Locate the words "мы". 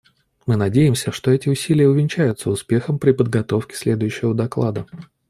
0.47-0.55